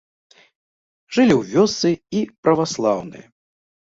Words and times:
Жылі 1.17 1.33
ў 1.39 1.51
вёсцы 1.51 1.89
і 2.19 2.23
праваслаўныя. 2.47 3.27